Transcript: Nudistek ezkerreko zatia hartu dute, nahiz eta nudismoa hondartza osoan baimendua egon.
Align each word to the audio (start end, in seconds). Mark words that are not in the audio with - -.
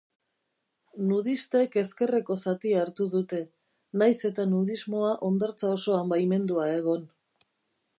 Nudistek 1.09 1.77
ezkerreko 1.81 2.39
zatia 2.45 2.81
hartu 2.85 3.09
dute, 3.17 3.43
nahiz 4.03 4.17
eta 4.33 4.49
nudismoa 4.57 5.15
hondartza 5.29 5.75
osoan 5.79 6.15
baimendua 6.17 6.71
egon. 6.83 7.11